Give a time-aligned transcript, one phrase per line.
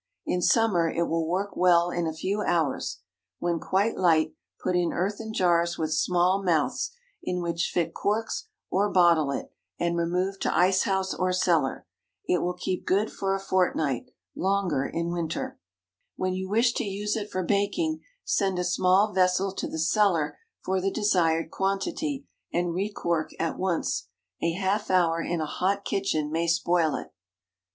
[0.25, 3.01] In summer it will work well in a few hours.
[3.37, 6.89] When quite light, put in earthen jars with small mouths,
[7.21, 11.85] in which fit corks, or bottle it, and remove to ice house or cellar.
[12.27, 15.59] It will keep good for a fortnight—longer in winter.
[16.15, 20.35] When you wish to use it for baking, send a small vessel to the cellar
[20.65, 24.07] for the desired quantity, and re cork at once.
[24.41, 27.11] A half hour in a hot kitchen may spoil it.